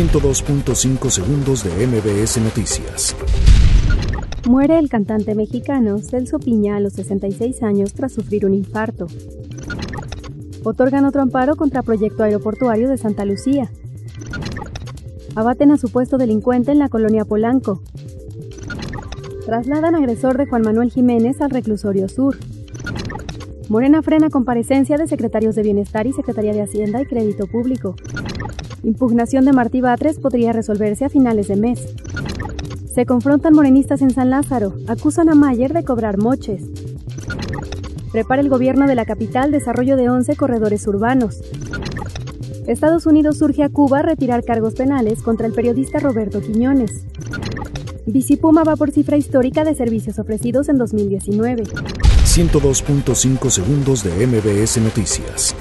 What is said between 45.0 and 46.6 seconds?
contra el periodista Roberto